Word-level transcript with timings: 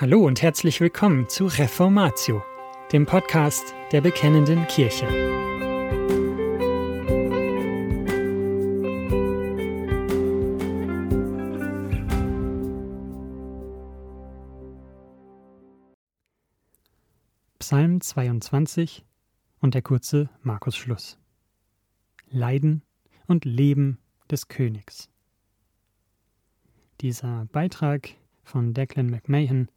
Hallo 0.00 0.24
und 0.24 0.40
herzlich 0.40 0.80
willkommen 0.80 1.28
zu 1.28 1.44
Reformatio, 1.44 2.42
dem 2.90 3.04
Podcast 3.04 3.74
der 3.92 4.00
Bekennenden 4.00 4.66
Kirche. 4.66 5.06
Psalm 17.58 18.00
22 18.00 19.04
und 19.60 19.74
der 19.74 19.82
kurze 19.82 20.30
Markus-Schluss. 20.40 21.18
Leiden 22.30 22.80
und 23.26 23.44
Leben 23.44 23.98
des 24.30 24.48
Königs. 24.48 25.10
Dieser 27.02 27.44
Beitrag 27.52 28.08
von 28.44 28.72
Declan 28.72 29.10
McMahon 29.10 29.68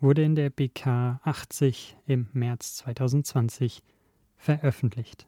wurde 0.00 0.22
in 0.22 0.34
der 0.34 0.50
BK 0.50 1.20
80 1.24 1.96
im 2.06 2.28
März 2.32 2.76
2020 2.76 3.82
veröffentlicht. 4.36 5.26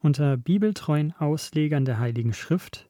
Unter 0.00 0.36
bibeltreuen 0.36 1.12
Auslegern 1.12 1.84
der 1.84 1.98
Heiligen 1.98 2.32
Schrift 2.32 2.88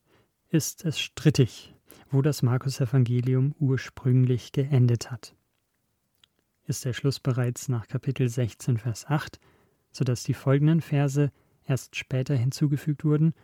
ist 0.50 0.84
es 0.84 1.00
strittig, 1.00 1.74
wo 2.10 2.22
das 2.22 2.42
Markus-Evangelium 2.42 3.54
ursprünglich 3.58 4.52
geendet 4.52 5.10
hat. 5.10 5.34
Ist 6.64 6.84
der 6.84 6.92
Schluss 6.92 7.20
bereits 7.20 7.68
nach 7.68 7.86
Kapitel 7.86 8.28
16, 8.28 8.78
Vers 8.78 9.06
8, 9.06 9.40
sodass 9.92 10.24
die 10.24 10.34
folgenden 10.34 10.82
Verse 10.82 11.32
erst 11.64 11.96
später 11.96 12.34
hinzugefügt 12.36 13.04
wurden, 13.04 13.34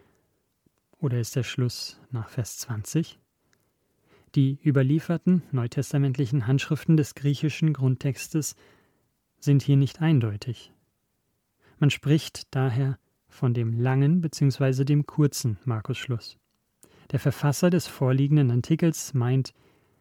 oder 0.99 1.19
ist 1.19 1.35
der 1.35 1.43
Schluss 1.43 1.99
nach 2.11 2.29
Vers 2.29 2.59
20? 2.59 3.22
Die 4.35 4.59
überlieferten 4.65 5.43
neutestamentlichen 5.53 6.47
Handschriften 6.47 6.97
des 6.97 7.15
griechischen 7.15 7.75
Grundtextes 7.75 8.57
sind 9.39 9.63
hier 9.63 9.77
nicht 9.77 10.01
eindeutig. 10.01 10.73
Man 11.79 11.91
spricht 11.91 12.55
daher 12.55 12.99
von 13.29 13.53
dem 13.53 13.79
langen 13.79 14.23
bzw. 14.23 14.85
dem 14.85 15.05
kurzen 15.05 15.59
Markusschluss. 15.65 16.39
Der 17.11 17.19
Verfasser 17.19 17.69
des 17.69 17.87
vorliegenden 17.87 18.51
Artikels 18.51 19.13
meint, 19.13 19.53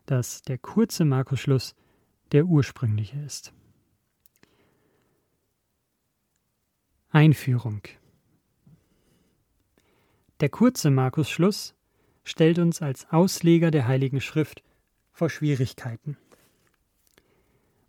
dass 0.05 0.41
der 0.43 0.57
kurze 0.57 1.03
Markusschluss 1.03 1.75
der 2.31 2.45
ursprüngliche 2.45 3.19
ist. 3.19 3.51
Einführung 7.09 7.81
Der 10.39 10.47
kurze 10.47 10.89
Markusschluss 10.89 11.75
stellt 12.23 12.59
uns 12.59 12.81
als 12.81 13.09
Ausleger 13.11 13.71
der 13.71 13.87
Heiligen 13.87 14.21
Schrift 14.21 14.63
vor 15.11 15.29
Schwierigkeiten. 15.29 16.17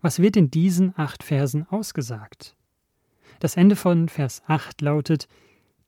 Was 0.01 0.19
wird 0.19 0.37
in 0.37 0.51
diesen 0.51 0.95
acht 0.97 1.23
Versen 1.23 1.67
ausgesagt? 1.69 2.57
Das 3.39 3.57
Ende 3.57 3.77
von 3.77 4.09
Vers 4.09 4.43
8 4.47 4.81
lautet, 4.81 5.29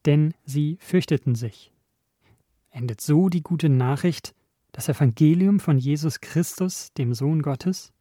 denn 0.07 0.35
sie 0.45 0.77
fürchteten 0.81 1.35
sich. 1.35 1.73
Endet 2.71 3.01
so 3.01 3.29
die 3.29 3.43
gute 3.43 3.69
Nachricht, 3.69 4.35
das 4.73 4.89
Evangelium 4.89 5.61
von 5.61 5.79
Jesus 5.79 6.21
Christus, 6.21 6.93
dem 6.95 7.15
Sohn 7.15 7.43
Gottes? 7.43 7.93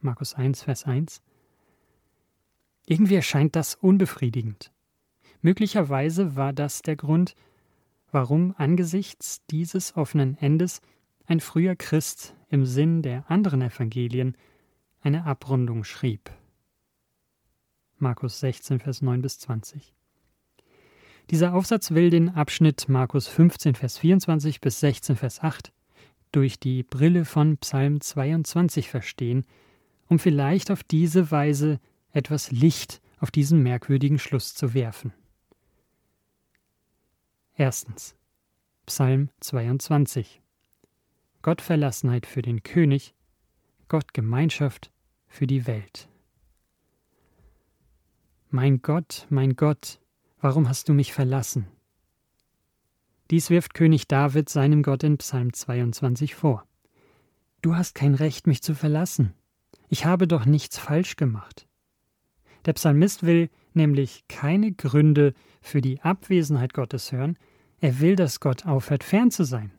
Markus 0.00 0.34
1, 0.34 0.62
Vers 0.62 0.84
1. 0.84 1.22
Irgendwie 2.86 3.16
erscheint 3.16 3.56
das 3.56 3.74
unbefriedigend. 3.74 4.72
Möglicherweise 5.40 6.36
war 6.36 6.52
das 6.52 6.82
der 6.82 6.96
Grund, 6.96 7.34
warum 8.10 8.54
angesichts 8.56 9.44
dieses 9.50 9.96
offenen 9.96 10.36
Endes 10.38 10.80
ein 11.26 11.40
früher 11.40 11.76
Christ 11.76 12.34
im 12.48 12.64
Sinn 12.64 13.02
der 13.02 13.30
anderen 13.30 13.62
Evangelien 13.62 14.36
eine 15.00 15.24
Abrundung 15.24 15.84
schrieb. 15.84 16.30
Markus 17.98 18.40
16, 18.40 18.80
Vers 18.80 19.02
9 19.02 19.22
bis 19.22 19.38
20. 19.40 19.94
Dieser 21.30 21.52
Aufsatz 21.52 21.90
will 21.90 22.10
den 22.10 22.30
Abschnitt 22.30 22.88
Markus 22.88 23.28
15, 23.28 23.74
Vers 23.74 23.98
24 23.98 24.60
bis 24.60 24.80
16, 24.80 25.16
Vers 25.16 25.42
8 25.42 25.72
durch 26.32 26.58
die 26.58 26.82
Brille 26.82 27.24
von 27.24 27.58
Psalm 27.58 28.00
22 28.00 28.88
verstehen, 28.88 29.44
um 30.08 30.18
vielleicht 30.18 30.70
auf 30.70 30.82
diese 30.82 31.30
Weise 31.30 31.80
etwas 32.12 32.50
Licht 32.50 33.00
auf 33.18 33.30
diesen 33.30 33.62
merkwürdigen 33.62 34.18
Schluss 34.18 34.54
zu 34.54 34.74
werfen. 34.74 35.12
Erstens. 37.60 38.14
Psalm 38.86 39.30
22. 39.40 40.40
Gottverlassenheit 41.42 42.24
für 42.24 42.40
den 42.40 42.62
König, 42.62 43.16
Gottgemeinschaft 43.88 44.92
für 45.26 45.48
die 45.48 45.66
Welt. 45.66 46.08
Mein 48.50 48.80
Gott, 48.80 49.26
mein 49.28 49.56
Gott, 49.56 49.98
warum 50.40 50.68
hast 50.68 50.88
du 50.88 50.92
mich 50.94 51.12
verlassen? 51.12 51.66
Dies 53.32 53.50
wirft 53.50 53.74
König 53.74 54.06
David 54.06 54.48
seinem 54.48 54.84
Gott 54.84 55.02
in 55.02 55.18
Psalm 55.18 55.52
22 55.52 56.36
vor. 56.36 56.64
Du 57.60 57.74
hast 57.74 57.96
kein 57.96 58.14
Recht, 58.14 58.46
mich 58.46 58.62
zu 58.62 58.76
verlassen. 58.76 59.34
Ich 59.88 60.04
habe 60.04 60.28
doch 60.28 60.46
nichts 60.46 60.78
falsch 60.78 61.16
gemacht. 61.16 61.66
Der 62.66 62.74
Psalmist 62.74 63.24
will 63.24 63.50
nämlich 63.74 64.24
keine 64.28 64.72
Gründe 64.72 65.34
für 65.60 65.80
die 65.80 66.00
Abwesenheit 66.00 66.74
Gottes 66.74 67.12
hören, 67.12 67.38
er 67.80 68.00
will, 68.00 68.16
dass 68.16 68.40
Gott 68.40 68.66
aufhört, 68.66 69.04
fern 69.04 69.30
zu 69.30 69.44
sein. 69.44 69.72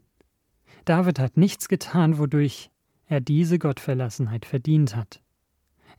David 0.86 1.20
hat 1.20 1.38
nichts 1.38 1.68
getan, 1.68 2.18
wodurch 2.18 2.72
er 3.06 3.22
diese 3.22 3.60
Gottverlassenheit 3.60 4.46
verdient 4.46 4.96
hat. 4.96 5.22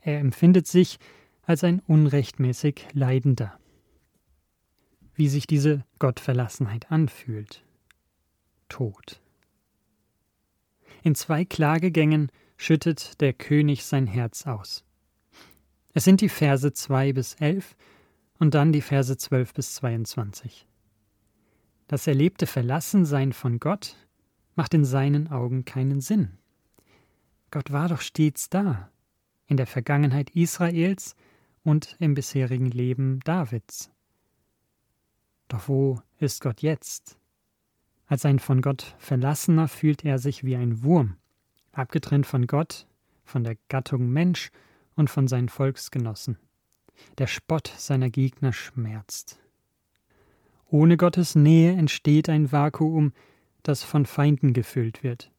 Er 0.01 0.19
empfindet 0.19 0.67
sich 0.67 0.97
als 1.43 1.63
ein 1.63 1.79
unrechtmäßig 1.79 2.87
Leidender. 2.93 3.59
Wie 5.13 5.27
sich 5.27 5.45
diese 5.45 5.85
Gottverlassenheit 5.99 6.91
anfühlt. 6.91 7.63
Tod. 8.69 9.21
In 11.03 11.15
zwei 11.15 11.45
Klagegängen 11.45 12.31
schüttet 12.57 13.19
der 13.21 13.33
König 13.33 13.83
sein 13.83 14.07
Herz 14.07 14.47
aus. 14.47 14.85
Es 15.93 16.05
sind 16.05 16.21
die 16.21 16.29
Verse 16.29 16.71
2 16.71 17.13
bis 17.13 17.35
11 17.35 17.75
und 18.39 18.53
dann 18.53 18.71
die 18.71 18.81
Verse 18.81 19.15
12 19.15 19.53
bis 19.53 19.75
22. 19.75 20.67
Das 21.87 22.07
erlebte 22.07 22.47
Verlassensein 22.47 23.33
von 23.33 23.59
Gott 23.59 23.97
macht 24.55 24.73
in 24.73 24.85
seinen 24.85 25.29
Augen 25.29 25.65
keinen 25.65 25.99
Sinn. 25.99 26.37
Gott 27.51 27.71
war 27.71 27.89
doch 27.89 27.99
stets 27.99 28.49
da, 28.49 28.89
in 29.47 29.57
der 29.57 29.67
Vergangenheit 29.67 30.29
Israels 30.29 31.15
und 31.63 31.97
im 31.99 32.13
bisherigen 32.13 32.71
Leben 32.71 33.19
Davids. 33.25 33.91
Doch 35.49 35.67
wo 35.67 36.01
ist 36.17 36.41
Gott 36.41 36.61
jetzt? 36.61 37.17
Als 38.05 38.25
ein 38.25 38.39
von 38.39 38.61
Gott 38.61 38.95
Verlassener 38.97 39.67
fühlt 39.67 40.05
er 40.05 40.17
sich 40.17 40.45
wie 40.45 40.55
ein 40.55 40.83
Wurm, 40.83 41.17
abgetrennt 41.73 42.25
von 42.25 42.47
Gott, 42.47 42.87
von 43.25 43.43
der 43.43 43.57
Gattung 43.67 44.09
Mensch 44.09 44.51
und 44.95 45.09
von 45.09 45.27
seinen 45.27 45.49
Volksgenossen. 45.49 46.37
Der 47.17 47.27
Spott 47.27 47.73
seiner 47.77 48.09
Gegner 48.09 48.53
schmerzt. 48.53 49.39
Ohne 50.69 50.97
Gottes 50.97 51.35
Nähe 51.35 51.73
entsteht 51.73 52.29
ein 52.29 52.51
Vakuum, 52.51 53.13
das 53.63 53.83
von 53.83 54.05
Feinden 54.05 54.53
gefüllt 54.53 55.03
wird. 55.03 55.31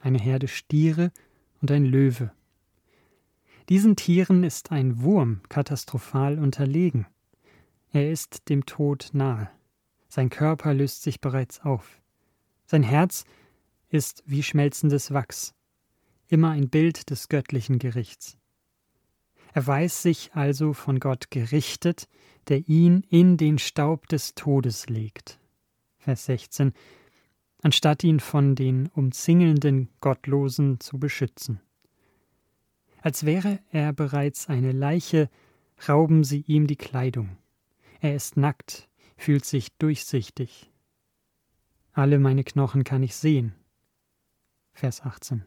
Eine 0.00 0.18
Herde 0.18 0.48
Stiere 0.48 1.12
und 1.60 1.70
ein 1.70 1.84
Löwe. 1.84 2.32
Diesen 3.68 3.96
Tieren 3.96 4.44
ist 4.44 4.72
ein 4.72 5.02
Wurm 5.02 5.40
katastrophal 5.48 6.38
unterlegen. 6.38 7.06
Er 7.92 8.10
ist 8.10 8.48
dem 8.48 8.66
Tod 8.66 9.10
nahe. 9.12 9.48
Sein 10.08 10.30
Körper 10.30 10.74
löst 10.74 11.02
sich 11.02 11.20
bereits 11.20 11.60
auf. 11.60 12.02
Sein 12.66 12.82
Herz 12.82 13.24
ist 13.88 14.22
wie 14.26 14.42
schmelzendes 14.42 15.12
Wachs, 15.12 15.54
immer 16.28 16.50
ein 16.50 16.68
Bild 16.68 17.10
des 17.10 17.28
göttlichen 17.28 17.78
Gerichts. 17.78 18.36
Er 19.54 19.66
weiß 19.66 20.02
sich 20.02 20.32
also 20.34 20.72
von 20.72 20.98
Gott 20.98 21.30
gerichtet, 21.30 22.08
der 22.48 22.68
ihn 22.68 23.04
in 23.08 23.36
den 23.36 23.58
Staub 23.58 24.08
des 24.08 24.34
Todes 24.34 24.88
legt. 24.88 25.38
Vers 25.96 26.26
16 26.26 26.72
anstatt 27.64 28.04
ihn 28.04 28.20
von 28.20 28.54
den 28.54 28.88
umzingelnden 28.88 29.88
Gottlosen 30.00 30.80
zu 30.80 30.98
beschützen. 30.98 31.60
Als 33.00 33.24
wäre 33.24 33.58
er 33.70 33.94
bereits 33.94 34.50
eine 34.50 34.72
Leiche, 34.72 35.30
rauben 35.88 36.24
sie 36.24 36.42
ihm 36.42 36.66
die 36.66 36.76
Kleidung. 36.76 37.38
Er 38.00 38.14
ist 38.14 38.36
nackt, 38.36 38.90
fühlt 39.16 39.46
sich 39.46 39.72
durchsichtig. 39.78 40.70
Alle 41.92 42.18
meine 42.18 42.44
Knochen 42.44 42.84
kann 42.84 43.02
ich 43.02 43.16
sehen. 43.16 43.54
Vers 44.74 45.00
18. 45.00 45.42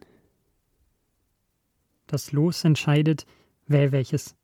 Das 2.08 2.32
Los 2.32 2.64
entscheidet, 2.64 3.28
wer 3.68 3.92
welches, 3.92 4.36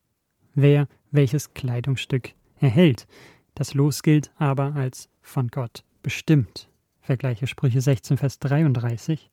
wer 0.54 0.88
welches 1.10 1.54
Kleidungsstück 1.54 2.34
erhält. 2.58 3.06
Das 3.54 3.74
Los 3.74 4.02
gilt 4.02 4.32
aber 4.36 4.74
als 4.74 5.08
von 5.22 5.48
Gott 5.48 5.84
bestimmt. 6.02 6.68
vergleiche 7.00 7.46
Sprüche 7.46 7.80
16, 7.80 8.16
Vers 8.16 8.38
33, 8.38 9.30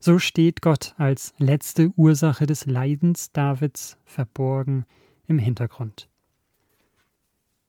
so 0.00 0.18
steht 0.18 0.62
Gott 0.62 0.94
als 0.96 1.34
letzte 1.38 1.92
Ursache 1.96 2.46
des 2.46 2.66
Leidens 2.66 3.32
Davids 3.32 3.98
verborgen 4.04 4.86
im 5.26 5.38
Hintergrund. 5.38 6.08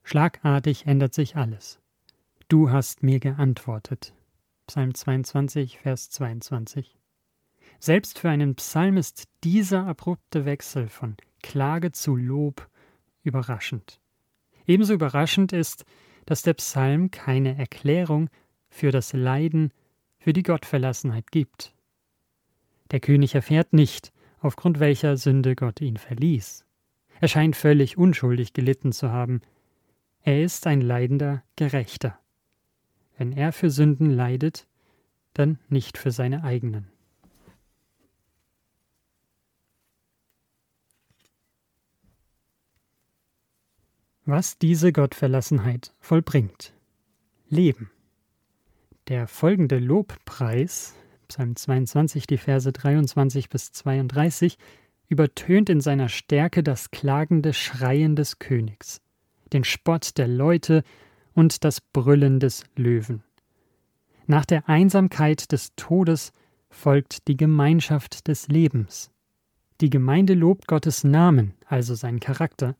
Schlagartig 0.03 0.87
ändert 0.87 1.13
sich 1.13 1.35
alles. 1.35 1.79
Du 2.47 2.69
hast 2.71 3.03
mir 3.03 3.19
geantwortet. 3.19 4.13
Psalm 4.67 4.93
22, 4.93 5.79
Vers 5.79 6.09
22. 6.09 6.97
Selbst 7.79 8.19
für 8.19 8.29
einen 8.29 8.55
Psalm 8.55 8.97
ist 8.97 9.27
dieser 9.43 9.85
abrupte 9.85 10.45
Wechsel 10.45 10.87
von 10.87 11.17
Klage 11.41 11.91
zu 11.91 12.15
Lob 12.15 12.69
überraschend. 13.23 13.99
Ebenso 14.65 14.93
überraschend 14.93 15.53
ist, 15.53 15.85
dass 16.25 16.41
der 16.43 16.53
Psalm 16.53 17.11
keine 17.11 17.57
Erklärung 17.57 18.29
für 18.69 18.91
das 18.91 19.13
Leiden, 19.13 19.71
für 20.19 20.33
die 20.33 20.43
Gottverlassenheit 20.43 21.31
gibt. 21.31 21.73
Der 22.91 22.99
König 22.99 23.35
erfährt 23.35 23.73
nicht, 23.73 24.11
aufgrund 24.39 24.79
welcher 24.79 25.17
Sünde 25.17 25.55
Gott 25.55 25.81
ihn 25.81 25.97
verließ. 25.97 26.65
Er 27.19 27.27
scheint 27.27 27.55
völlig 27.55 27.97
unschuldig 27.97 28.53
gelitten 28.53 28.91
zu 28.91 29.11
haben. 29.11 29.41
Er 30.23 30.43
ist 30.43 30.67
ein 30.67 30.81
leidender 30.81 31.43
Gerechter. 31.55 32.19
Wenn 33.17 33.31
er 33.31 33.51
für 33.51 33.69
Sünden 33.69 34.09
leidet, 34.09 34.67
dann 35.33 35.59
nicht 35.69 35.97
für 35.97 36.11
seine 36.11 36.43
eigenen. 36.43 36.90
Was 44.25 44.59
diese 44.59 44.93
Gottverlassenheit 44.93 45.95
vollbringt. 45.99 46.73
Leben. 47.49 47.89
Der 49.07 49.27
folgende 49.27 49.79
Lobpreis, 49.79 50.93
Psalm 51.27 51.55
22, 51.55 52.27
die 52.27 52.37
Verse 52.37 52.71
23 52.71 53.49
bis 53.49 53.71
32, 53.71 54.59
übertönt 55.09 55.71
in 55.71 55.81
seiner 55.81 56.07
Stärke 56.07 56.61
das 56.61 56.91
klagende 56.91 57.51
Schreien 57.51 58.15
des 58.15 58.37
Königs, 58.37 59.01
den 59.53 59.63
Spott 59.63 60.19
der 60.19 60.27
Leute 60.27 60.83
und 61.33 61.63
das 61.63 61.81
Brüllen 61.81 62.39
des 62.39 62.63
Löwen. 62.75 63.23
Nach 64.27 64.45
der 64.45 64.69
Einsamkeit 64.69 65.51
des 65.51 65.73
Todes 65.75 66.31
folgt 66.69 67.27
die 67.27 67.37
Gemeinschaft 67.37 68.27
des 68.27 68.49
Lebens. 68.49 69.09
Die 69.81 69.89
Gemeinde 69.89 70.35
lobt 70.35 70.67
Gottes 70.67 71.03
Namen, 71.03 71.55
also 71.65 71.95
seinen 71.95 72.19
Charakter, 72.19 72.75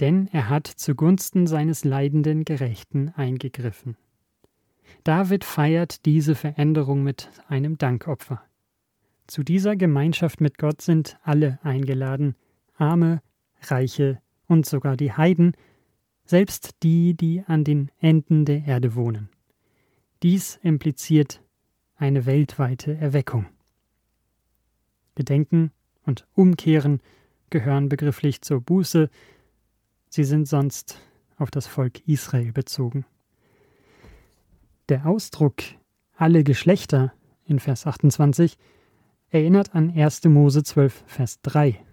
denn 0.00 0.28
er 0.32 0.48
hat 0.48 0.66
zugunsten 0.66 1.46
seines 1.46 1.84
leidenden 1.84 2.44
Gerechten 2.44 3.10
eingegriffen. 3.10 3.96
David 5.04 5.44
feiert 5.44 6.04
diese 6.04 6.34
Veränderung 6.34 7.02
mit 7.02 7.30
einem 7.48 7.78
Dankopfer. 7.78 8.42
Zu 9.26 9.42
dieser 9.42 9.76
Gemeinschaft 9.76 10.40
mit 10.40 10.58
Gott 10.58 10.82
sind 10.82 11.18
alle 11.22 11.58
eingeladen, 11.62 12.36
Arme, 12.76 13.22
Reiche 13.62 14.20
und 14.46 14.66
sogar 14.66 14.96
die 14.96 15.12
Heiden, 15.12 15.52
selbst 16.24 16.70
die, 16.82 17.14
die 17.14 17.42
an 17.46 17.64
den 17.64 17.90
Enden 18.00 18.44
der 18.44 18.64
Erde 18.64 18.94
wohnen. 18.94 19.28
Dies 20.22 20.58
impliziert 20.62 21.42
eine 21.96 22.26
weltweite 22.26 22.96
Erweckung. 22.96 23.46
Gedenken 25.14 25.70
und 26.04 26.26
Umkehren 26.34 27.00
gehören 27.50 27.88
begrifflich 27.88 28.42
zur 28.42 28.60
Buße, 28.60 29.10
sie 30.14 30.24
sind 30.24 30.46
sonst 30.46 30.96
auf 31.36 31.50
das 31.50 31.66
Volk 31.66 32.06
Israel 32.06 32.52
bezogen. 32.52 33.04
Der 34.88 35.06
Ausdruck 35.06 35.56
alle 36.16 36.44
Geschlechter 36.44 37.12
in 37.44 37.58
Vers 37.58 37.86
28 37.86 38.56
erinnert 39.30 39.74
an 39.74 39.90
1. 39.90 40.24
Mose 40.26 40.62
12, 40.62 41.02
Vers 41.06 41.40
3. 41.42 41.84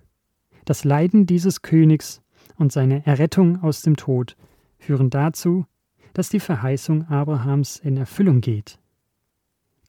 Das 0.66 0.84
Leiden 0.84 1.26
dieses 1.26 1.64
Königs 1.64 2.22
und 2.58 2.72
seine 2.72 3.04
Errettung 3.08 3.64
aus 3.64 3.82
dem 3.82 3.98
Tod 3.98 4.38
führen 4.78 5.10
dazu, 5.10 5.66
dass 6.14 6.30
die 6.30 6.40
Verheißung 6.40 7.08
Abrahams 7.08 7.80
in 7.80 7.98
Erfüllung 7.98 8.42
geht. 8.42 8.78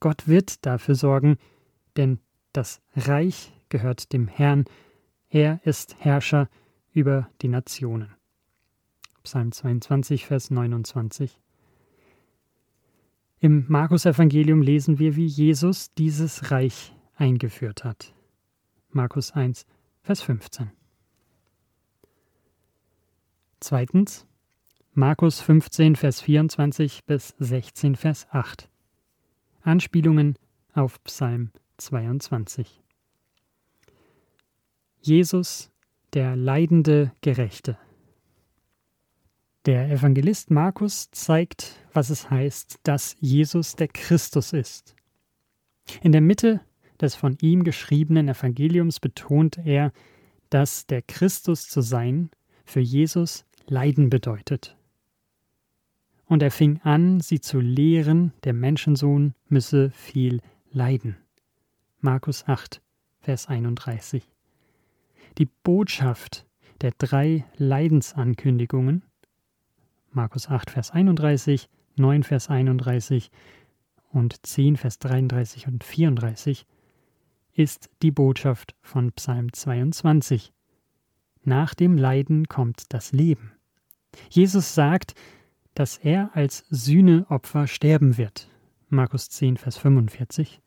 Gott 0.00 0.26
wird 0.26 0.64
dafür 0.64 0.94
sorgen, 0.94 1.36
denn 1.96 2.18
das 2.54 2.80
Reich 2.96 3.52
gehört 3.68 4.14
dem 4.14 4.26
Herrn, 4.26 4.64
er 5.28 5.60
ist 5.64 5.96
Herrscher 5.98 6.48
über 6.92 7.28
die 7.42 7.48
Nationen. 7.48 8.14
Psalm 9.22 9.52
22, 9.52 10.26
Vers 10.26 10.50
29. 10.50 11.38
Im 13.40 13.64
Markus-Evangelium 13.68 14.62
lesen 14.62 14.98
wir, 14.98 15.16
wie 15.16 15.26
Jesus 15.26 15.92
dieses 15.94 16.50
Reich 16.50 16.94
eingeführt 17.16 17.84
hat. 17.84 18.14
Markus 18.90 19.32
1, 19.32 19.66
Vers 20.02 20.22
15. 20.22 20.70
Zweitens, 23.60 24.26
Markus 24.94 25.40
15, 25.40 25.96
Vers 25.96 26.20
24 26.20 27.04
bis 27.04 27.34
16, 27.38 27.96
Vers 27.96 28.26
8. 28.30 28.68
Anspielungen 29.62 30.36
auf 30.74 31.02
Psalm 31.04 31.50
22. 31.78 32.82
Jesus, 35.00 35.70
der 36.12 36.36
leidende 36.36 37.12
Gerechte. 37.22 37.78
Der 39.64 39.88
Evangelist 39.92 40.50
Markus 40.50 41.12
zeigt, 41.12 41.76
was 41.92 42.10
es 42.10 42.28
heißt, 42.30 42.80
dass 42.82 43.14
Jesus 43.20 43.76
der 43.76 43.86
Christus 43.86 44.52
ist. 44.52 44.96
In 46.02 46.10
der 46.10 46.20
Mitte 46.20 46.60
des 47.00 47.14
von 47.14 47.38
ihm 47.40 47.62
geschriebenen 47.62 48.28
Evangeliums 48.28 48.98
betont 48.98 49.58
er, 49.64 49.92
dass 50.50 50.86
der 50.88 51.00
Christus 51.02 51.68
zu 51.68 51.80
sein 51.80 52.30
für 52.64 52.80
Jesus 52.80 53.44
Leiden 53.68 54.10
bedeutet. 54.10 54.76
Und 56.26 56.42
er 56.42 56.50
fing 56.50 56.80
an, 56.82 57.20
sie 57.20 57.40
zu 57.40 57.60
lehren, 57.60 58.32
der 58.42 58.54
Menschensohn 58.54 59.32
müsse 59.48 59.90
viel 59.90 60.40
leiden. 60.72 61.16
Markus 62.00 62.48
8, 62.48 62.82
Vers 63.20 63.46
31. 63.46 64.28
Die 65.38 65.46
Botschaft 65.46 66.46
der 66.80 66.92
drei 66.98 67.44
Leidensankündigungen 67.58 69.04
Markus 70.12 70.48
8, 70.48 70.70
Vers 70.70 70.90
31, 70.90 71.68
9, 71.96 72.22
Vers 72.22 72.50
31 72.50 73.30
und 74.10 74.44
10, 74.46 74.76
Vers 74.76 74.98
33 74.98 75.66
und 75.66 75.84
34, 75.84 76.66
ist 77.54 77.90
die 78.02 78.10
Botschaft 78.10 78.74
von 78.82 79.12
Psalm 79.12 79.52
22. 79.52 80.52
Nach 81.44 81.74
dem 81.74 81.96
Leiden 81.96 82.46
kommt 82.46 82.92
das 82.92 83.12
Leben. 83.12 83.52
Jesus 84.30 84.74
sagt, 84.74 85.14
dass 85.74 85.96
er 85.96 86.30
als 86.34 86.64
Sühneopfer 86.68 87.66
sterben 87.66 88.18
wird. 88.18 88.48
Markus 88.88 89.30
10, 89.30 89.56
Vers 89.56 89.78
45. 89.78 90.60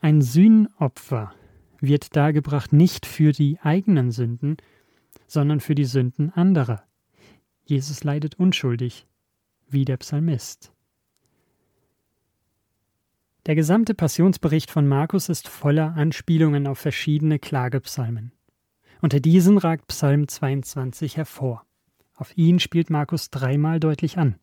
Ein 0.00 0.22
Sühnopfer 0.22 1.34
wird 1.80 2.16
dargebracht 2.16 2.72
nicht 2.72 3.04
für 3.04 3.32
die 3.32 3.58
eigenen 3.60 4.10
Sünden, 4.10 4.56
sondern 5.26 5.60
für 5.60 5.74
die 5.74 5.84
Sünden 5.84 6.30
anderer. 6.30 6.84
Jesus 7.64 8.04
leidet 8.04 8.36
unschuldig, 8.36 9.06
wie 9.68 9.84
der 9.84 9.96
Psalmist. 9.96 10.72
Der 13.46 13.54
gesamte 13.54 13.94
Passionsbericht 13.94 14.70
von 14.70 14.88
Markus 14.88 15.28
ist 15.28 15.46
voller 15.46 15.94
Anspielungen 15.94 16.66
auf 16.66 16.78
verschiedene 16.78 17.38
Klagepsalmen. 17.38 18.32
Unter 19.00 19.20
diesen 19.20 19.58
ragt 19.58 19.86
Psalm 19.88 20.26
22 20.26 21.16
hervor. 21.16 21.64
Auf 22.14 22.36
ihn 22.36 22.58
spielt 22.58 22.90
Markus 22.90 23.30
dreimal 23.30 23.78
deutlich 23.78 24.18
an. 24.18 24.36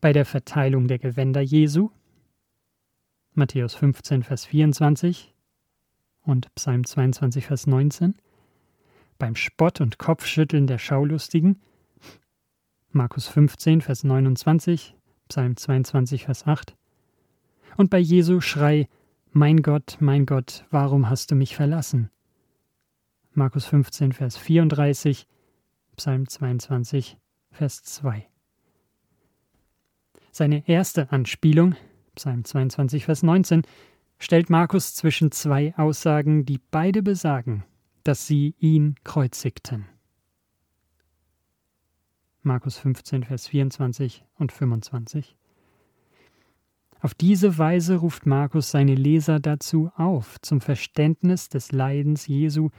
Bei 0.00 0.12
der 0.12 0.24
Verteilung 0.24 0.86
der 0.86 0.98
Gewänder 0.98 1.40
Jesu, 1.40 1.90
Matthäus 3.32 3.74
15, 3.74 4.22
Vers 4.22 4.44
24 4.46 5.34
und 6.22 6.54
Psalm 6.54 6.84
22, 6.84 7.46
Vers 7.46 7.66
19, 7.66 8.14
beim 9.20 9.36
Spott 9.36 9.80
und 9.80 9.98
Kopfschütteln 9.98 10.66
der 10.66 10.78
Schaulustigen, 10.78 11.60
Markus 12.90 13.28
15, 13.28 13.82
Vers 13.82 14.02
29, 14.02 14.96
Psalm 15.28 15.56
22, 15.56 16.24
Vers 16.24 16.48
8, 16.48 16.74
und 17.76 17.90
bei 17.90 17.98
Jesu 18.00 18.40
Schrei, 18.40 18.88
Mein 19.30 19.62
Gott, 19.62 19.98
mein 20.00 20.26
Gott, 20.26 20.64
warum 20.70 21.08
hast 21.08 21.30
du 21.30 21.36
mich 21.36 21.54
verlassen? 21.54 22.10
Markus 23.32 23.64
15, 23.66 24.12
Vers 24.12 24.36
34, 24.36 25.28
Psalm 25.94 26.26
22, 26.26 27.16
Vers 27.52 27.84
2. 27.84 28.26
Seine 30.32 30.66
erste 30.68 31.12
Anspielung, 31.12 31.76
Psalm 32.16 32.44
22, 32.44 33.04
Vers 33.04 33.22
19, 33.22 33.62
stellt 34.18 34.50
Markus 34.50 34.94
zwischen 34.94 35.30
zwei 35.30 35.74
Aussagen, 35.76 36.44
die 36.44 36.58
beide 36.70 37.02
besagen, 37.02 37.64
dass 38.10 38.26
sie 38.26 38.56
ihn 38.58 38.96
kreuzigten. 39.04 39.86
Markus 42.42 42.76
15, 42.76 43.22
Vers 43.22 43.46
24 43.46 44.24
und 44.34 44.50
25. 44.50 45.36
Auf 47.00 47.14
diese 47.14 47.56
Weise 47.56 47.98
ruft 47.98 48.26
Markus 48.26 48.72
seine 48.72 48.96
Leser 48.96 49.38
dazu 49.38 49.92
auf, 49.94 50.40
zum 50.40 50.60
Verständnis 50.60 51.50
des 51.50 51.70
Leidens 51.70 52.26
Jesu 52.26 52.70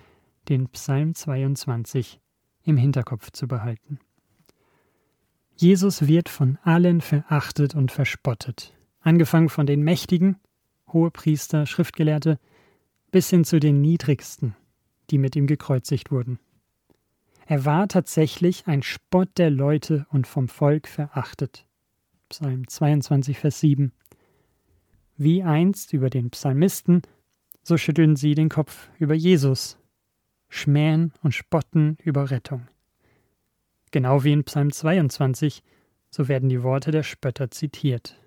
den 0.49 0.67
Psalm 0.67 1.15
22 1.15 2.19
im 2.63 2.75
Hinterkopf 2.75 3.31
zu 3.31 3.47
behalten. 3.47 3.99
Jesus 5.55 6.07
wird 6.07 6.27
von 6.27 6.57
allen 6.63 6.99
verachtet 6.99 7.73
und 7.73 7.89
verspottet, 7.89 8.75
angefangen 8.99 9.47
von 9.47 9.65
den 9.65 9.81
Mächtigen, 9.81 10.41
Hohepriester, 10.89 11.65
Schriftgelehrte, 11.65 12.37
bis 13.11 13.29
hin 13.29 13.45
zu 13.45 13.61
den 13.61 13.79
Niedrigsten, 13.79 14.57
die 15.11 15.17
mit 15.17 15.35
ihm 15.35 15.47
gekreuzigt 15.47 16.11
wurden. 16.11 16.39
Er 17.45 17.65
war 17.65 17.87
tatsächlich 17.87 18.65
ein 18.67 18.81
Spott 18.81 19.29
der 19.37 19.49
Leute 19.49 20.05
und 20.09 20.25
vom 20.25 20.47
Volk 20.47 20.87
verachtet. 20.87 21.65
Psalm 22.29 22.67
22, 22.67 23.37
Vers 23.37 23.59
7. 23.59 23.91
Wie 25.17 25.43
einst 25.43 25.91
über 25.91 26.09
den 26.09 26.29
Psalmisten, 26.29 27.01
so 27.61 27.77
schütteln 27.77 28.15
sie 28.15 28.35
den 28.35 28.49
Kopf 28.49 28.89
über 28.97 29.13
Jesus, 29.13 29.77
schmähen 30.47 31.11
und 31.21 31.33
spotten 31.33 31.97
über 32.03 32.31
Rettung. 32.31 32.67
Genau 33.91 34.23
wie 34.23 34.31
in 34.31 34.45
Psalm 34.45 34.71
22, 34.71 35.61
so 36.09 36.27
werden 36.27 36.49
die 36.49 36.63
Worte 36.63 36.91
der 36.91 37.03
Spötter 37.03 37.51
zitiert. 37.51 38.17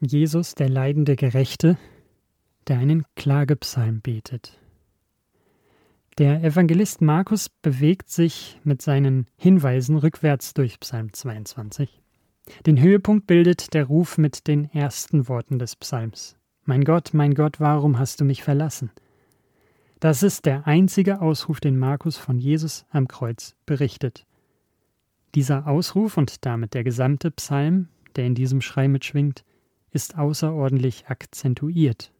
Jesus, 0.00 0.56
der 0.56 0.68
leidende 0.68 1.14
Gerechte, 1.14 1.78
der 2.66 2.78
einen 2.78 3.04
Klagepsalm 3.14 4.00
betet. 4.00 4.58
Der 6.18 6.44
Evangelist 6.44 7.00
Markus 7.00 7.48
bewegt 7.48 8.10
sich 8.10 8.60
mit 8.64 8.82
seinen 8.82 9.26
Hinweisen 9.38 9.96
rückwärts 9.96 10.52
durch 10.52 10.78
Psalm 10.78 11.10
22. 11.10 12.02
Den 12.66 12.78
Höhepunkt 12.78 13.26
bildet 13.26 13.72
der 13.72 13.86
Ruf 13.86 14.18
mit 14.18 14.46
den 14.46 14.70
ersten 14.74 15.26
Worten 15.28 15.58
des 15.58 15.74
Psalms. 15.74 16.36
Mein 16.64 16.84
Gott, 16.84 17.14
mein 17.14 17.32
Gott, 17.32 17.60
warum 17.60 17.98
hast 17.98 18.20
du 18.20 18.26
mich 18.26 18.42
verlassen? 18.42 18.90
Das 20.00 20.22
ist 20.22 20.44
der 20.44 20.66
einzige 20.66 21.22
Ausruf, 21.22 21.60
den 21.60 21.78
Markus 21.78 22.18
von 22.18 22.38
Jesus 22.38 22.84
am 22.90 23.08
Kreuz 23.08 23.56
berichtet. 23.64 24.26
Dieser 25.34 25.66
Ausruf 25.66 26.18
und 26.18 26.44
damit 26.44 26.74
der 26.74 26.84
gesamte 26.84 27.30
Psalm, 27.30 27.88
der 28.16 28.26
in 28.26 28.34
diesem 28.34 28.60
Schrei 28.60 28.86
mitschwingt, 28.86 29.44
ist 29.92 30.18
außerordentlich 30.18 31.06
akzentuiert. 31.06 32.12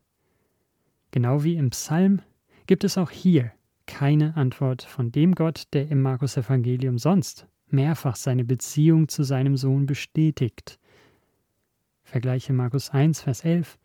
Genau 1.11 1.44
wie 1.44 1.56
im 1.56 1.68
Psalm 1.70 2.22
gibt 2.64 2.84
es 2.84 2.96
auch 2.96 3.11
hier 3.11 3.52
keine 3.92 4.38
Antwort 4.38 4.80
von 4.80 5.12
dem 5.12 5.34
Gott, 5.34 5.64
der 5.75 5.90
im 5.90 6.00
Markus 6.00 6.38
Evangelium 6.38 6.96
sonst 6.96 7.46
mehrfach 7.68 8.16
seine 8.16 8.42
Beziehung 8.42 9.08
zu 9.08 9.22
seinem 9.22 9.58
Sohn 9.58 9.84
bestätigt. 9.84 10.78
Vergleiche 12.02 12.54
Markus 12.54 12.88
1, 12.88 13.20
Vers 13.20 13.44
11 13.44 13.78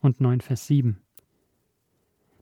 und 0.00 0.22
9, 0.22 0.40
Vers 0.40 0.66
7. 0.66 0.98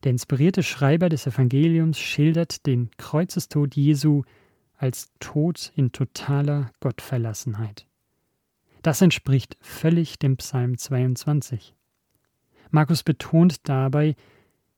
Der 0.04 0.12
inspirierte 0.12 0.62
Schreiber 0.62 1.08
des 1.08 1.26
Evangeliums 1.26 1.98
schildert 1.98 2.66
den 2.66 2.88
Kreuzestod 2.98 3.74
Jesu 3.74 4.22
als 4.76 5.10
Tod 5.18 5.72
in 5.74 5.90
totaler 5.90 6.70
Gottverlassenheit. 6.78 7.88
Das 8.82 9.02
entspricht 9.02 9.56
völlig 9.60 10.20
dem 10.20 10.36
Psalm 10.36 10.78
22. 10.78 11.74
Markus 12.70 13.02
betont 13.02 13.68
dabei, 13.68 14.14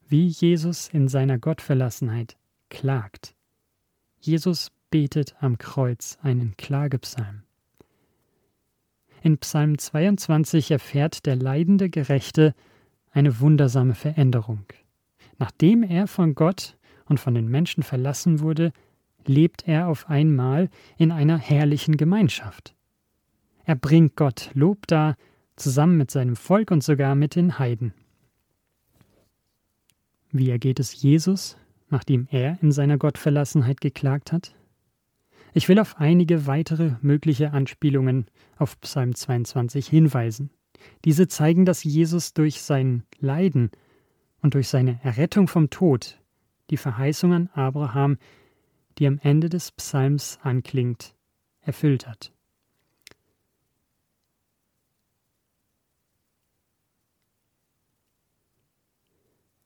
wie 0.09 0.27
Jesus 0.27 0.89
in 0.89 1.09
seiner 1.09 1.39
Gottverlassenheit 1.39 2.37
klagt. 2.69 3.35
Jesus 4.19 4.71
betet 4.91 5.35
am 5.41 5.59
Kreuz 5.59 6.19
einen 6.23 6.57
Klagepsalm. 6.57 7.43
In 9.23 9.39
Psalm 9.39 9.79
22 9.79 10.71
erfährt 10.71 11.27
der 11.27 11.37
leidende 11.37 11.89
Gerechte 11.89 12.55
eine 13.11 13.41
wundersame 13.41 13.95
Veränderung. 13.95 14.67
Nachdem 15.39 15.83
er 15.83 16.07
von 16.07 16.35
Gott 16.35 16.77
und 17.07 17.21
von 17.21 17.35
den 17.35 17.49
Menschen 17.49 17.83
verlassen 17.83 18.41
wurde, 18.41 18.73
lebt 19.27 19.67
er 19.67 19.89
auf 19.89 20.09
einmal 20.09 20.69
in 20.99 21.11
einer 21.11 21.39
herrlichen 21.39 21.97
Gemeinschaft. 21.97 22.75
Er 23.65 23.77
bringt 23.77 24.17
Gott 24.17 24.51
Lob 24.55 24.87
dar, 24.87 25.17
zusammen 25.57 25.97
mit 25.97 26.11
seinem 26.11 26.37
Volk 26.37 26.71
und 26.71 26.83
sogar 26.83 27.15
mit 27.15 27.35
den 27.37 27.59
Heiden. 27.59 27.95
Wie 30.37 30.51
ergeht 30.51 30.81
es 30.81 31.01
Jesus, 31.01 31.57
nachdem 31.91 32.27
er 32.29 32.59
in 32.61 32.73
seiner 32.73 32.99
Gottverlassenheit 32.99 33.81
geklagt 33.81 34.33
hat? 34.33 34.53
Ich 35.53 35.69
will 35.69 35.79
auf 35.79 36.01
einige 36.01 36.49
weitere 36.49 36.97
mögliche 37.03 37.53
Anspielungen 37.53 38.27
auf 38.57 38.81
Psalm 38.81 39.15
22 39.15 39.87
hinweisen. 39.87 40.51
Diese 41.05 41.29
zeigen, 41.29 41.65
dass 41.65 41.85
Jesus 41.85 42.35
durch 42.35 42.63
sein 42.63 43.05
Leiden 43.21 43.71
und 44.43 44.55
durch 44.55 44.67
seine 44.67 44.99
Errettung 45.05 45.47
vom 45.47 45.71
Tod 45.71 46.21
die 46.71 46.79
Verheißung 46.79 47.33
an 47.33 47.49
Abraham, 47.53 48.19
die 48.99 49.07
am 49.07 49.21
Ende 49.23 49.49
des 49.49 49.71
Psalms 49.71 50.41
anklingt, 50.43 51.15
erfüllt 51.61 52.09
hat. 52.09 52.34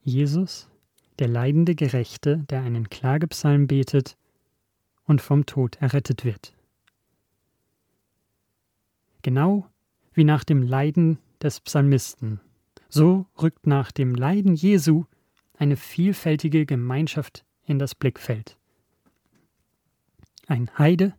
Jesus, 0.08 0.68
der 1.18 1.28
leidende 1.28 1.74
Gerechte, 1.74 2.38
der 2.50 2.62
einen 2.62 2.88
Klagepsalm 2.88 3.66
betet, 3.66 4.16
und 5.04 5.22
vom 5.22 5.46
Tod 5.46 5.76
errettet 5.76 6.24
wird. 6.24 6.54
Genau 9.22 9.66
wie 10.12 10.24
nach 10.24 10.44
dem 10.44 10.62
Leiden 10.62 11.18
des 11.42 11.60
Psalmisten, 11.60 12.40
so 12.88 13.26
rückt 13.40 13.66
nach 13.66 13.92
dem 13.92 14.14
Leiden 14.14 14.54
Jesu 14.54 15.04
eine 15.56 15.76
vielfältige 15.76 16.66
Gemeinschaft 16.66 17.44
in 17.64 17.78
das 17.78 17.94
Blickfeld. 17.94 18.56
Ein 20.46 20.70
Heide, 20.78 21.14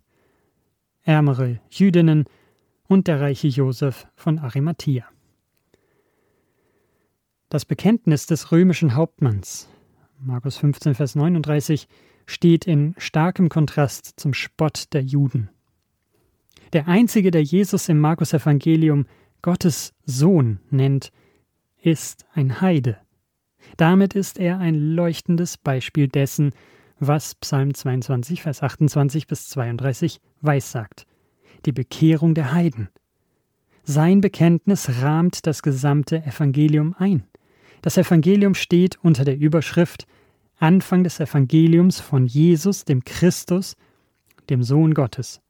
ärmere 1.03 1.59
Jüdinnen 1.69 2.25
und 2.87 3.07
der 3.07 3.21
reiche 3.21 3.47
Josef 3.47 4.07
von 4.15 4.39
Arimathea. 4.39 5.05
Das 7.51 7.65
Bekenntnis 7.65 8.27
des 8.27 8.51
römischen 8.51 8.93
Hauptmanns, 8.93 9.67
Markus 10.19 10.57
15, 10.57 10.93
Vers 10.93 11.15
39, 11.15 11.87
steht 12.27 12.67
in 12.67 12.93
starkem 12.99 13.49
Kontrast 13.49 14.13
zum 14.17 14.35
Spott 14.35 14.93
der 14.93 15.01
Juden. 15.01 15.49
Der 16.73 16.87
einzige, 16.87 17.31
der 17.31 17.41
Jesus 17.41 17.89
im 17.89 17.99
Markus 17.99 18.33
Evangelium 18.33 19.07
Gottes 19.41 19.95
Sohn 20.05 20.59
nennt, 20.69 21.11
ist 21.81 22.27
ein 22.35 22.61
Heide. 22.61 22.97
Damit 23.77 24.13
ist 24.13 24.37
er 24.37 24.59
ein 24.59 24.75
leuchtendes 24.75 25.57
Beispiel 25.57 26.07
dessen, 26.07 26.51
was 26.99 27.33
Psalm 27.33 27.73
22, 27.73 28.43
Vers 28.43 28.61
28 28.61 29.25
bis 29.25 29.49
32 29.49 30.21
weissagt. 30.41 31.07
Die 31.65 31.71
Bekehrung 31.71 32.35
der 32.35 32.53
Heiden. 32.53 32.89
Sein 33.83 34.21
Bekenntnis 34.21 35.01
rahmt 35.01 35.47
das 35.47 35.63
gesamte 35.63 36.23
Evangelium 36.23 36.93
ein. 36.99 37.23
Das 37.81 37.97
Evangelium 37.97 38.55
steht 38.55 38.97
unter 39.03 39.23
der 39.23 39.37
Überschrift 39.37 40.05
Anfang 40.57 41.03
des 41.03 41.19
Evangeliums 41.19 41.99
von 42.01 42.25
Jesus, 42.25 42.83
dem 42.83 43.05
Christus, 43.05 43.77
dem 44.49 44.63
Sohn 44.63 44.93
Gottes. 44.93 45.41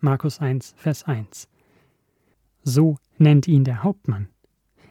Markus 0.00 0.40
1, 0.40 0.74
Vers 0.76 1.04
1. 1.04 1.48
So 2.64 2.96
nennt 3.18 3.46
ihn 3.46 3.64
der 3.64 3.82
Hauptmann. 3.82 4.28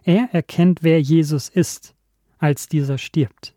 Er 0.04 0.30
erkennt, 0.32 0.84
wer 0.84 1.02
Jesus 1.02 1.50
ist, 1.50 1.96
als 2.38 2.68
dieser 2.68 2.98
stirbt. 2.98 3.56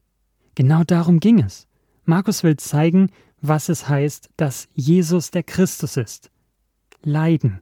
Genau 0.55 0.85
darum 0.85 1.21
ging 1.21 1.41
es. 1.41 1.67
Markus 2.05 2.43
will 2.43 2.57
zeigen, 2.57 3.11
was 3.41 3.69
es 3.69 3.89
heißt, 3.89 4.31
dass 4.37 4.69
Jesus 4.75 5.31
der 5.31 5.43
Christus 5.43 5.97
ist. 5.97 6.31
Leiden. 7.03 7.61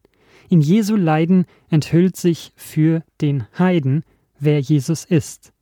In 0.48 0.60
Jesu 0.60 0.96
Leiden 0.96 1.46
enthüllt 1.70 2.16
sich 2.16 2.52
für 2.56 3.02
den 3.20 3.46
Heiden, 3.58 4.04
wer 4.42 4.58
Jesus 4.58 5.04
ist. 5.04 5.52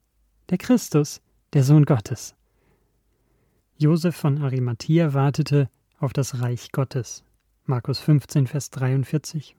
Der 0.49 0.57
Christus, 0.57 1.21
der 1.53 1.63
Sohn 1.63 1.85
Gottes. 1.85 2.35
Josef 3.77 4.15
von 4.15 4.41
Arimathea 4.41 5.13
wartete 5.13 5.69
auf 5.99 6.13
das 6.13 6.41
Reich 6.41 6.71
Gottes. 6.71 7.23
Markus 7.65 7.99
15, 7.99 8.47
Vers 8.47 8.71
43. 8.71 9.55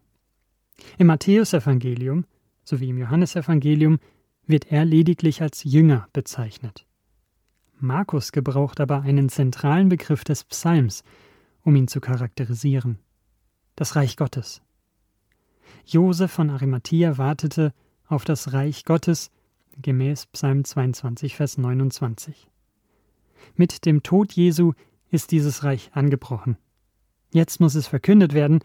Im 0.98 1.06
Matthäusevangelium 1.06 2.24
sowie 2.64 2.88
im 2.88 2.98
Johannesevangelium 2.98 4.00
wird 4.46 4.72
er 4.72 4.84
lediglich 4.84 5.40
als 5.40 5.62
Jünger 5.62 6.08
bezeichnet. 6.12 6.84
Markus 7.78 8.32
gebraucht 8.32 8.80
aber 8.80 9.02
einen 9.02 9.28
zentralen 9.28 9.88
Begriff 9.88 10.24
des 10.24 10.42
Psalms, 10.42 11.04
um 11.62 11.76
ihn 11.76 11.86
zu 11.86 12.00
charakterisieren: 12.00 12.98
das 13.76 13.94
Reich 13.94 14.16
Gottes. 14.16 14.62
Josef 15.86 16.32
von 16.32 16.50
Arimathea 16.50 17.18
wartete 17.18 17.72
auf 18.12 18.24
das 18.24 18.52
Reich 18.52 18.84
Gottes 18.84 19.30
gemäß 19.80 20.26
Psalm 20.26 20.64
22, 20.64 21.34
Vers 21.34 21.56
29. 21.56 22.46
Mit 23.56 23.86
dem 23.86 24.02
Tod 24.02 24.32
Jesu 24.34 24.74
ist 25.10 25.30
dieses 25.30 25.64
Reich 25.64 25.90
angebrochen. 25.94 26.58
Jetzt 27.32 27.58
muss 27.60 27.74
es 27.74 27.86
verkündet 27.86 28.34
werden, 28.34 28.60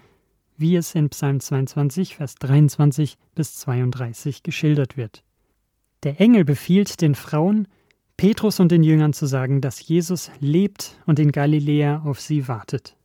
wie 0.57 0.75
es 0.75 0.93
in 0.95 1.09
Psalm 1.09 1.39
22, 1.39 2.17
Vers 2.17 2.35
23 2.35 3.17
bis 3.35 3.55
32 3.55 4.43
geschildert 4.43 4.97
wird. 4.97 5.23
Der 6.03 6.19
Engel 6.19 6.43
befiehlt 6.43 7.01
den 7.01 7.15
Frauen, 7.15 7.67
Petrus 8.17 8.59
und 8.59 8.71
den 8.71 8.83
Jüngern 8.83 9.13
zu 9.13 9.27
sagen, 9.27 9.61
dass 9.61 9.87
Jesus 9.87 10.29
lebt 10.39 10.99
und 11.05 11.19
in 11.19 11.31
Galiläa 11.31 12.01
auf 12.03 12.19
sie 12.19 12.47
wartet. 12.47 12.97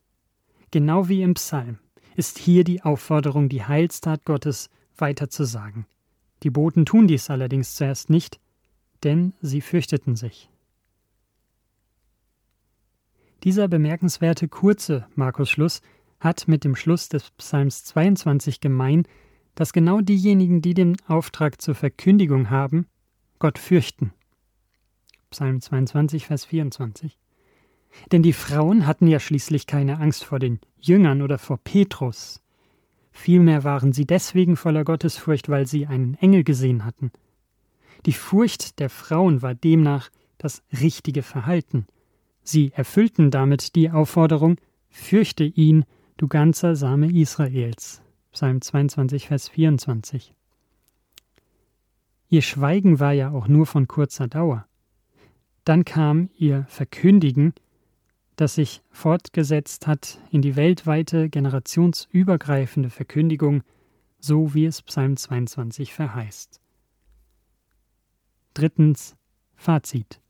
Genau 0.73 1.09
wie 1.09 1.23
im 1.23 1.35
Psalm 1.35 1.79
ist 2.17 2.39
hier 2.39 2.65
die 2.65 2.83
Aufforderung, 2.83 3.49
die 3.49 3.65
Heilstat 3.65 4.25
Gottes 4.25 4.71
weiterzusagen. 4.97 5.87
Die 6.43 6.51
Boten 6.51 6.85
tun 6.85 7.07
dies 7.07 7.31
allerdings 7.31 7.75
zuerst 7.75 8.11
nicht, 8.11 8.41
denn 9.05 9.33
sie 9.41 9.61
fürchteten 9.61 10.17
sich. 10.17 10.49
Dieser 13.45 13.69
bemerkenswerte 13.69 14.49
kurze 14.49 15.07
Markus-Schluss 15.15 15.83
hat 16.21 16.47
mit 16.47 16.65
dem 16.65 16.77
Schluss 16.77 17.09
des 17.09 17.31
Psalms 17.33 17.85
22 17.85 18.61
gemein, 18.61 19.05
dass 19.55 19.73
genau 19.73 20.01
diejenigen, 20.01 20.63
die 20.63 20.75
den 20.75 20.97
Auftrag 21.07 21.61
zur 21.61 21.75
Verkündigung 21.75 22.51
haben, 22.51 22.87
Gott 23.39 23.59
fürchten. 23.59 24.13
Psalm 25.31 25.61
22, 25.61 26.27
Vers 26.27 26.45
24. 26.45 27.19
Denn 28.13 28.23
die 28.23 28.33
Frauen 28.33 28.87
hatten 28.87 29.07
ja 29.07 29.19
schließlich 29.19 29.67
keine 29.67 29.99
Angst 29.99 30.25
vor 30.25 30.39
den 30.39 30.61
Jüngern 30.79 31.23
oder 31.23 31.39
vor 31.39 31.59
Petrus. 31.59 32.42
Vielmehr 33.12 33.62
waren 33.62 33.92
sie 33.92 34.07
deswegen 34.07 34.57
voller 34.57 34.85
Gottesfurcht, 34.85 35.49
weil 35.49 35.66
sie 35.66 35.87
einen 35.87 36.14
Engel 36.14 36.45
gesehen 36.45 36.85
hatten. 36.85 37.12
Die 38.07 38.14
Furcht 38.14 38.81
der 38.81 38.90
Frauen 38.90 39.42
war 39.42 39.54
demnach 39.54 40.11
das 40.38 40.62
richtige 40.81 41.23
Verhalten. 41.23 41.87
Sie 42.42 42.73
erfüllten 42.75 43.31
damit 43.31 43.76
die 43.76 43.90
Aufforderung, 43.90 44.57
fürchte 44.88 45.45
ihn, 45.45 45.85
du 46.16 46.26
ganzer 46.26 46.75
Same 46.75 47.12
Israels. 47.12 48.02
Psalm 48.33 48.61
22, 48.61 49.28
Vers 49.28 49.49
24. 49.50 50.35
Ihr 52.28 52.42
Schweigen 52.42 52.99
war 52.99 53.12
ja 53.12 53.31
auch 53.31 53.47
nur 53.47 53.66
von 53.66 53.87
kurzer 53.87 54.26
Dauer. 54.26 54.66
Dann 55.64 55.85
kam 55.85 56.31
ihr 56.38 56.64
Verkündigen, 56.69 57.52
das 58.37 58.55
sich 58.55 58.83
fortgesetzt 58.91 59.87
hat 59.87 60.19
in 60.31 60.43
die 60.43 60.57
weltweite 60.57 61.29
generationsübergreifende 61.29 62.91
Verkündigung, 62.91 63.62
so 64.19 64.55
wie 64.55 64.67
es 64.67 64.83
Psalm 64.83 65.17
22 65.17 65.93
verheißt. 65.93 66.61
Drittens 68.55 69.17
Fazit. 69.55 70.21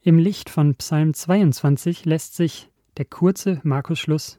Im 0.00 0.18
Licht 0.18 0.50
von 0.50 0.74
Psalm 0.76 1.14
22 1.14 2.04
lässt 2.04 2.36
sich 2.36 2.70
der 2.96 3.04
kurze 3.04 3.60
Markus-Schluss, 3.64 4.38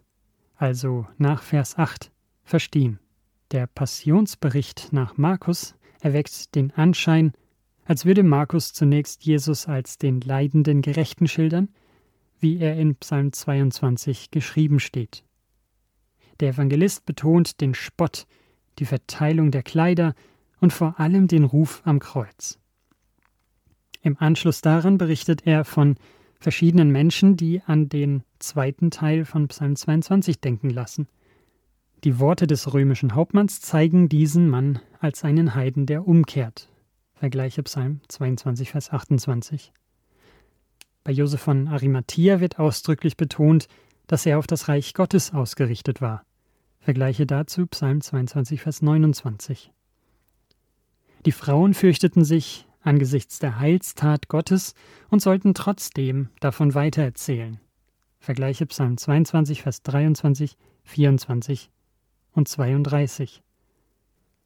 also 0.56 1.08
nach 1.18 1.44
Vers 1.44 1.78
8, 1.78 2.12
verstehen. 2.44 3.00
Der 3.52 3.68
Passionsbericht 3.68 4.92
nach 4.92 5.18
Markus 5.18 5.76
erweckt 6.02 6.56
den 6.56 6.72
Anschein, 6.72 7.34
als 7.88 8.06
würde 8.06 8.24
Markus 8.24 8.74
zunächst 8.74 9.24
Jesus 9.24 9.68
als 9.68 9.98
den 9.98 10.20
leidenden 10.20 10.82
Gerechten 10.82 11.28
schildern, 11.28 11.70
wie 12.40 12.60
er 12.60 12.76
in 12.76 12.96
Psalm 12.98 13.32
22 13.32 14.30
geschrieben 14.30 14.80
steht. 14.80 15.24
Der 16.42 16.50
Evangelist 16.50 17.06
betont 17.06 17.62
den 17.62 17.74
Spott, 17.74 18.28
die 18.78 18.86
Verteilung 18.86 19.52
der 19.52 19.64
Kleider 19.64 20.14
und 20.60 20.74
vor 20.74 21.00
allem 21.00 21.28
den 21.28 21.46
Ruf 21.46 21.82
am 21.86 22.00
Kreuz. 22.00 22.60
Im 24.02 24.18
Anschluss 24.20 24.62
daran 24.62 24.98
berichtet 24.98 25.48
er 25.48 25.64
von 25.64 25.96
verschiedenen 26.40 26.92
Menschen, 26.92 27.38
die 27.38 27.62
an 27.66 27.90
den 27.90 28.24
zweiten 28.38 28.92
Teil 28.92 29.26
von 29.26 29.48
Psalm 29.48 29.76
22 29.76 30.40
denken 30.42 30.70
lassen. 30.70 31.08
Die 32.04 32.20
Worte 32.20 32.46
des 32.46 32.74
römischen 32.74 33.16
Hauptmanns 33.16 33.62
zeigen 33.62 34.10
diesen 34.10 34.50
Mann 34.50 34.80
als 35.00 35.24
einen 35.24 35.56
Heiden, 35.56 35.86
der 35.88 36.08
umkehrt. 36.08 36.70
Vergleiche 37.20 37.64
Psalm 37.64 38.00
22, 38.10 38.70
Vers 38.70 38.92
28. 38.92 39.74
Bei 41.04 41.12
Josef 41.12 41.42
von 41.42 41.68
Arimathea 41.68 42.40
wird 42.40 42.60
ausdrücklich 42.60 43.18
betont, 43.18 43.68
dass 44.06 44.28
er 44.28 44.38
auf 44.38 44.46
das 44.46 44.68
Reich 44.68 44.94
Gottes 44.94 45.34
ausgerichtet 45.34 46.00
war. 46.00 46.24
Vergleiche 46.80 47.26
dazu 47.26 47.66
Psalm 47.66 48.02
22, 48.02 48.62
Vers 48.62 48.84
29. 48.84 49.72
Die 51.26 51.32
Frauen 51.32 51.74
fürchteten 51.74 52.24
sich 52.24 52.68
angesichts 52.82 53.40
der 53.40 53.58
Heilstat 53.58 54.28
Gottes 54.28 54.76
und 55.10 55.20
sollten 55.20 55.56
trotzdem 55.56 56.30
davon 56.40 56.76
weitererzählen. 56.76 57.60
Vergleiche 58.20 58.68
Psalm 58.68 58.96
22, 58.96 59.64
Vers 59.64 59.82
23, 59.82 60.56
24 60.84 61.72
und 62.34 62.48
32. 62.48 63.42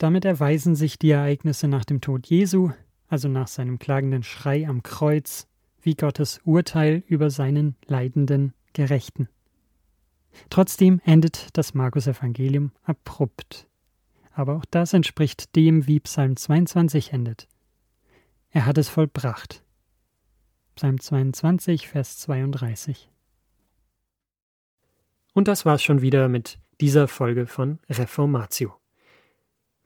Damit 0.02 0.26
erweisen 0.26 0.76
sich 0.76 0.98
die 0.98 1.12
Ereignisse 1.12 1.68
nach 1.68 1.86
dem 1.86 2.02
Tod 2.02 2.26
Jesu, 2.26 2.72
also 3.08 3.28
nach 3.28 3.48
seinem 3.48 3.78
klagenden 3.78 4.24
Schrei 4.24 4.68
am 4.68 4.82
Kreuz, 4.82 5.48
wie 5.82 5.94
Gottes 5.94 6.40
Urteil 6.44 7.04
über 7.08 7.30
seinen 7.30 7.76
leidenden 7.86 8.54
Gerechten. 8.74 9.30
Trotzdem 10.50 11.02
endet 11.06 11.50
das 11.54 11.74
Markus-Evangelium 11.74 12.72
abrupt 12.84 13.68
aber 14.34 14.56
auch 14.56 14.66
das 14.66 14.94
entspricht 14.94 15.56
dem, 15.56 15.88
wie 15.88 16.00
Psalm 16.00 16.36
22 16.36 17.14
endet. 17.14 17.48
Er 18.50 18.66
hat 18.66 18.78
es 18.78 18.90
vollbracht. 18.90 19.64
Psalm 20.76 21.00
22, 21.00 21.88
Vers 21.88 22.20
32. 22.20 23.10
Und 25.34 25.48
das 25.48 25.66
war's 25.66 25.84
schon 25.84 26.02
wieder 26.02 26.28
mit 26.28 26.60
dieser 26.80 27.08
Folge 27.08 27.46
von 27.46 27.80
Reformatio. 27.90 28.74